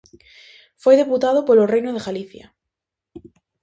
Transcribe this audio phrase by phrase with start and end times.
[0.83, 2.45] Foi deputado polo Reino de Galicia.